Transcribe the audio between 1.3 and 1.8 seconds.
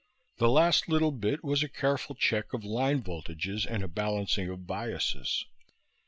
was a